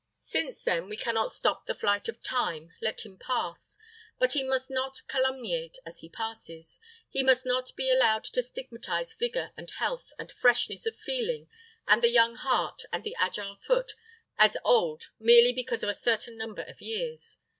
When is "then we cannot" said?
0.63-1.31